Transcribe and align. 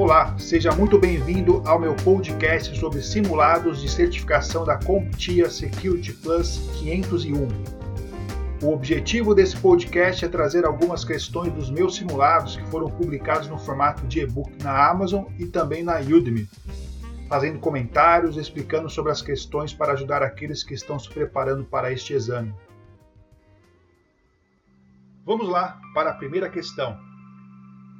Olá, 0.00 0.34
seja 0.38 0.72
muito 0.72 0.98
bem-vindo 0.98 1.62
ao 1.66 1.78
meu 1.78 1.94
podcast 1.94 2.74
sobre 2.80 3.02
simulados 3.02 3.82
de 3.82 3.88
certificação 3.90 4.64
da 4.64 4.78
CompTIA 4.78 5.50
Security 5.50 6.14
Plus 6.14 6.56
501. 6.78 7.46
O 8.62 8.72
objetivo 8.72 9.34
desse 9.34 9.58
podcast 9.58 10.24
é 10.24 10.28
trazer 10.28 10.64
algumas 10.64 11.04
questões 11.04 11.52
dos 11.52 11.70
meus 11.70 11.96
simulados 11.96 12.56
que 12.56 12.66
foram 12.70 12.88
publicados 12.88 13.46
no 13.46 13.58
formato 13.58 14.06
de 14.06 14.20
e-book 14.20 14.50
na 14.64 14.88
Amazon 14.88 15.26
e 15.38 15.44
também 15.44 15.82
na 15.82 15.98
Udemy, 15.98 16.48
fazendo 17.28 17.58
comentários 17.58 18.38
explicando 18.38 18.88
sobre 18.88 19.12
as 19.12 19.20
questões 19.20 19.74
para 19.74 19.92
ajudar 19.92 20.22
aqueles 20.22 20.64
que 20.64 20.72
estão 20.72 20.98
se 20.98 21.10
preparando 21.10 21.62
para 21.62 21.92
este 21.92 22.14
exame. 22.14 22.54
Vamos 25.26 25.46
lá 25.46 25.78
para 25.92 26.08
a 26.08 26.14
primeira 26.14 26.48
questão. 26.48 27.09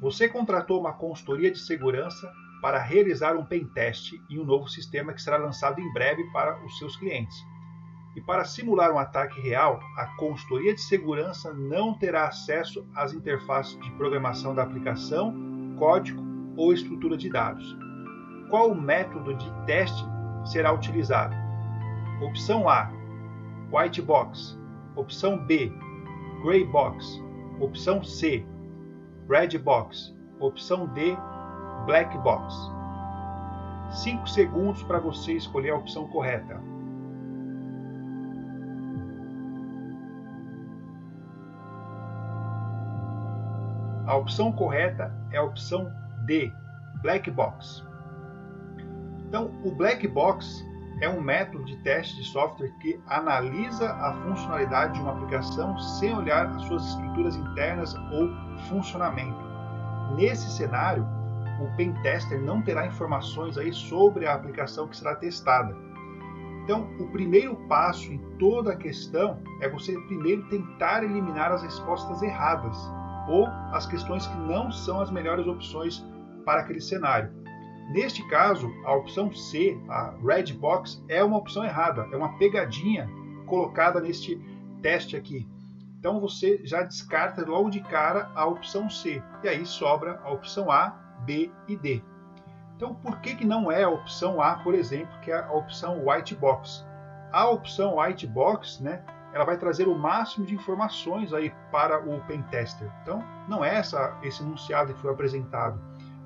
Você 0.00 0.28
contratou 0.28 0.80
uma 0.80 0.92
consultoria 0.92 1.50
de 1.50 1.58
segurança 1.58 2.32
para 2.62 2.78
realizar 2.78 3.36
um 3.36 3.44
pentest 3.44 4.12
em 4.30 4.38
um 4.38 4.44
novo 4.44 4.68
sistema 4.68 5.12
que 5.12 5.22
será 5.22 5.36
lançado 5.36 5.80
em 5.80 5.92
breve 5.92 6.24
para 6.32 6.64
os 6.64 6.78
seus 6.78 6.96
clientes. 6.96 7.36
E 8.16 8.20
para 8.20 8.44
simular 8.44 8.92
um 8.92 8.98
ataque 8.98 9.40
real, 9.40 9.80
a 9.96 10.06
consultoria 10.16 10.74
de 10.74 10.80
segurança 10.80 11.52
não 11.52 11.94
terá 11.94 12.26
acesso 12.26 12.86
às 12.94 13.12
interfaces 13.12 13.78
de 13.80 13.90
programação 13.92 14.54
da 14.54 14.62
aplicação, 14.62 15.34
código 15.78 16.22
ou 16.56 16.72
estrutura 16.72 17.16
de 17.16 17.30
dados. 17.30 17.76
Qual 18.50 18.74
método 18.74 19.34
de 19.34 19.50
teste 19.66 20.04
será 20.44 20.72
utilizado? 20.72 21.34
Opção 22.20 22.68
A: 22.68 22.90
White 23.70 24.02
Box. 24.02 24.58
Opção 24.96 25.38
B: 25.46 25.72
Gray 26.42 26.64
Box. 26.64 27.20
Opção 27.60 28.02
C: 28.02 28.44
Red 29.28 29.58
Box. 29.58 30.16
Opção 30.40 30.86
D, 30.86 31.16
Black 31.84 32.16
Box. 32.18 32.54
5 34.02 34.26
segundos 34.28 34.82
para 34.82 34.98
você 34.98 35.32
escolher 35.32 35.70
a 35.70 35.76
opção 35.76 36.08
correta. 36.08 36.58
A 44.06 44.16
opção 44.16 44.50
correta 44.50 45.14
é 45.30 45.36
a 45.36 45.42
opção 45.42 45.92
D, 46.24 46.50
Black 47.02 47.30
Box. 47.30 47.84
Então, 49.26 49.50
o 49.62 49.70
Black 49.74 50.08
Box 50.08 50.64
é 51.00 51.08
um 51.08 51.20
método 51.20 51.64
de 51.64 51.76
teste 51.76 52.16
de 52.16 52.24
software 52.24 52.72
que 52.80 53.00
analisa 53.06 53.92
a 53.92 54.12
funcionalidade 54.24 54.94
de 54.94 55.00
uma 55.00 55.12
aplicação 55.12 55.78
sem 55.78 56.14
olhar 56.14 56.46
as 56.46 56.62
suas 56.62 56.84
estruturas 56.88 57.36
internas 57.36 57.94
ou 58.12 58.28
funcionamento. 58.68 59.38
Nesse 60.16 60.50
cenário, 60.50 61.06
o 61.60 61.76
pen 61.76 61.92
tester 62.02 62.40
não 62.40 62.62
terá 62.62 62.86
informações 62.86 63.56
aí 63.58 63.72
sobre 63.72 64.26
a 64.26 64.34
aplicação 64.34 64.88
que 64.88 64.96
será 64.96 65.14
testada. 65.16 65.76
Então, 66.64 66.88
o 66.98 67.06
primeiro 67.08 67.56
passo 67.68 68.12
em 68.12 68.18
toda 68.38 68.72
a 68.72 68.76
questão 68.76 69.40
é 69.60 69.68
você 69.68 69.98
primeiro 70.06 70.46
tentar 70.48 71.02
eliminar 71.02 71.52
as 71.52 71.62
respostas 71.62 72.22
erradas 72.22 72.76
ou 73.28 73.46
as 73.72 73.86
questões 73.86 74.26
que 74.26 74.36
não 74.36 74.70
são 74.70 75.00
as 75.00 75.10
melhores 75.10 75.46
opções 75.46 76.04
para 76.44 76.60
aquele 76.60 76.80
cenário. 76.80 77.30
Neste 77.88 78.22
caso, 78.28 78.70
a 78.84 78.94
opção 78.94 79.32
C, 79.32 79.80
a 79.88 80.12
Red 80.22 80.52
Box, 80.52 81.02
é 81.08 81.24
uma 81.24 81.38
opção 81.38 81.64
errada, 81.64 82.06
é 82.12 82.16
uma 82.16 82.36
pegadinha 82.36 83.08
colocada 83.46 83.98
neste 83.98 84.36
teste 84.82 85.16
aqui. 85.16 85.48
Então 85.98 86.20
você 86.20 86.60
já 86.64 86.82
descarta 86.82 87.44
logo 87.44 87.70
de 87.70 87.80
cara 87.80 88.30
a 88.34 88.46
opção 88.46 88.88
C 88.88 89.22
e 89.42 89.48
aí 89.48 89.66
sobra 89.66 90.20
a 90.22 90.30
opção 90.30 90.70
A, 90.70 90.90
B 91.24 91.50
e 91.66 91.76
D. 91.76 92.02
Então 92.76 92.94
por 92.94 93.20
que, 93.20 93.34
que 93.34 93.46
não 93.46 93.72
é 93.72 93.82
a 93.82 93.88
opção 93.88 94.40
A, 94.40 94.56
por 94.56 94.74
exemplo, 94.74 95.18
que 95.20 95.32
é 95.32 95.38
a 95.38 95.52
opção 95.52 96.06
White 96.06 96.36
Box? 96.36 96.86
A 97.32 97.48
opção 97.48 97.98
White 97.98 98.26
Box, 98.26 98.82
né, 98.82 99.02
ela 99.32 99.44
vai 99.44 99.56
trazer 99.56 99.88
o 99.88 99.98
máximo 99.98 100.46
de 100.46 100.54
informações 100.54 101.32
aí 101.32 101.52
para 101.72 101.98
o 101.98 102.20
pentester. 102.26 102.90
Então 103.02 103.24
não 103.48 103.64
é 103.64 103.76
essa, 103.76 104.16
esse 104.22 104.42
enunciado 104.42 104.94
que 104.94 105.00
foi 105.00 105.10
apresentado. 105.10 105.80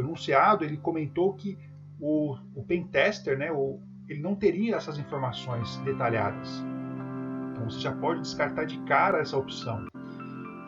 Enunciado 0.00 0.64
ele 0.64 0.76
comentou 0.76 1.34
que 1.34 1.58
o, 2.00 2.36
o 2.54 2.62
pentester, 2.64 3.38
né, 3.38 3.50
o, 3.52 3.80
ele 4.08 4.20
não 4.20 4.34
teria 4.34 4.76
essas 4.76 4.98
informações 4.98 5.76
detalhadas. 5.78 6.64
Então 7.52 7.70
você 7.70 7.80
já 7.80 7.92
pode 7.92 8.20
descartar 8.20 8.64
de 8.64 8.78
cara 8.80 9.20
essa 9.20 9.36
opção. 9.36 9.86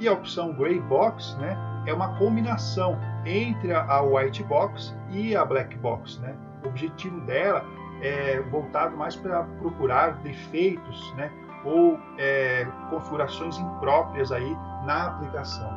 E 0.01 0.07
a 0.07 0.13
opção 0.13 0.53
Gray 0.55 0.81
Box 0.81 1.37
né, 1.37 1.57
é 1.87 1.93
uma 1.93 2.19
combinação 2.19 2.99
entre 3.25 3.73
a 3.73 4.01
White 4.03 4.43
Box 4.45 4.95
e 5.11 5.35
a 5.35 5.45
Black 5.45 5.77
Box. 5.79 6.19
Né? 6.21 6.37
O 6.65 6.69
objetivo 6.69 7.21
dela 7.23 7.65
é 8.03 8.41
voltado 8.41 8.97
mais 8.97 9.17
para 9.17 9.45
procurar 9.59 10.23
defeitos 10.23 11.15
né, 11.17 11.31
ou 11.65 11.99
é, 12.19 12.67
configurações 12.91 13.59
impróprias 13.59 14.31
aí 14.31 14.51
na 14.85 15.07
aplicação. 15.07 15.71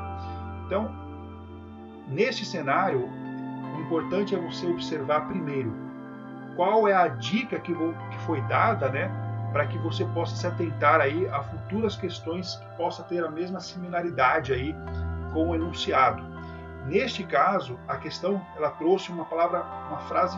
Então, 0.66 0.93
neste 2.07 2.45
cenário, 2.45 3.09
o 3.79 3.81
importante 3.81 4.35
é 4.35 4.38
você 4.38 4.67
observar 4.67 5.28
primeiro 5.28 5.73
qual 6.56 6.88
é 6.88 6.94
a 6.94 7.07
dica 7.07 7.57
que, 7.59 7.73
foi 8.25 8.41
dada 8.41 8.90
né, 8.90 9.09
para 9.53 9.66
que 9.66 9.78
você 9.78 10.03
possa 10.06 10.35
se 10.35 10.45
atentar 10.45 11.00
aí 11.00 11.28
a 11.29 11.41
futuras 11.41 11.95
questões 11.95 12.56
que 12.56 12.78
possa 12.78 13.01
ter 13.03 13.23
a 13.23 13.31
mesma 13.31 13.62
similaridade 13.62 14.51
aí 14.51 14.75
com 15.34 15.50
o 15.50 15.56
enunciado. 15.56 16.22
Neste 16.85 17.23
caso, 17.23 17.79
a 17.88 17.95
questão 17.97 18.41
ela 18.57 18.72
trouxe 18.72 19.12
uma 19.12 19.25
palavra, 19.25 19.63
uma 19.88 20.00
frase 20.00 20.38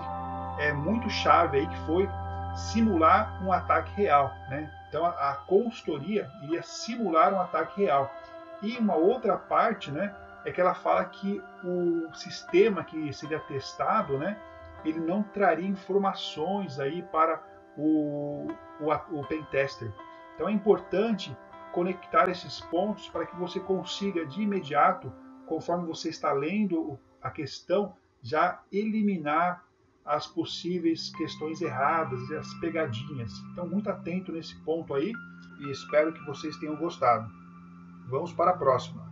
é 0.60 0.72
muito 0.72 1.10
chave 1.10 1.60
aí 1.60 1.68
que 1.68 1.78
foi 1.86 2.08
simular 2.56 3.44
um 3.44 3.52
ataque 3.52 3.92
real, 3.96 4.32
né? 4.50 4.70
Então 4.88 5.06
a, 5.06 5.10
a 5.10 5.36
consultoria 5.48 6.30
iria 6.44 6.62
simular 6.62 7.34
um 7.34 7.42
ataque 7.42 7.82
real. 7.82 8.12
E 8.62 8.78
uma 8.78 8.96
outra 8.96 9.38
parte, 9.38 9.90
né, 9.90 10.14
é 10.46 10.52
que 10.52 10.60
ela 10.60 10.74
fala 10.74 11.06
que 11.06 11.42
o 11.64 12.14
sistema 12.14 12.84
que 12.84 13.14
seria 13.14 13.40
testado, 13.40 14.18
né, 14.18 14.40
ele 14.84 15.00
não 15.00 15.22
traria 15.22 15.68
informações 15.68 16.80
aí 16.80 17.04
para 17.04 17.42
o, 17.78 18.48
o, 18.80 19.20
o 19.20 19.28
pentester. 19.28 19.92
Então 20.36 20.50
é 20.50 20.52
importante 20.52 21.36
conectar 21.72 22.30
esses 22.30 22.60
pontos 22.62 23.08
para 23.10 23.26
que 23.26 23.36
você 23.36 23.60
consiga 23.60 24.26
de 24.26 24.42
imediato, 24.42 25.12
conforme 25.48 25.88
você 25.88 26.10
está 26.10 26.32
lendo 26.34 27.00
a 27.22 27.30
questão, 27.30 27.96
já 28.22 28.62
eliminar 28.72 29.64
as 30.06 30.26
possíveis 30.28 31.12
questões 31.16 31.62
erradas 31.62 32.20
e 32.30 32.36
as 32.36 32.54
pegadinhas. 32.56 33.32
Então, 33.52 33.68
muito 33.68 33.90
atento 33.90 34.32
nesse 34.32 34.56
ponto 34.64 34.94
aí 34.94 35.14
e 35.60 35.72
espero 35.72 36.14
que 36.14 36.26
vocês 36.26 36.58
tenham 36.58 36.76
gostado. 36.76 37.32
Vamos 38.10 38.34
para 38.34 38.52
a 38.52 38.58
próxima. 38.58 39.11